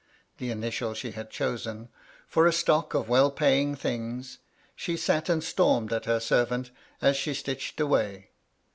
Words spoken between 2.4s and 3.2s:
a stock of